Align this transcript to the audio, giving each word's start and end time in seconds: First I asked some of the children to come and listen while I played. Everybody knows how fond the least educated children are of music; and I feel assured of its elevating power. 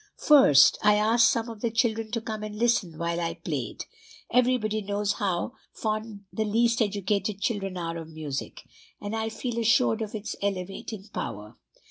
First 0.17 0.79
I 0.81 0.95
asked 0.95 1.29
some 1.29 1.47
of 1.47 1.61
the 1.61 1.69
children 1.69 2.09
to 2.13 2.21
come 2.21 2.41
and 2.41 2.57
listen 2.57 2.97
while 2.97 3.19
I 3.19 3.35
played. 3.35 3.85
Everybody 4.31 4.81
knows 4.81 5.13
how 5.13 5.53
fond 5.73 6.21
the 6.33 6.43
least 6.43 6.81
educated 6.81 7.39
children 7.39 7.77
are 7.77 7.97
of 7.97 8.09
music; 8.09 8.63
and 8.99 9.15
I 9.15 9.29
feel 9.29 9.59
assured 9.59 10.01
of 10.01 10.15
its 10.15 10.35
elevating 10.41 11.07
power. 11.13 11.55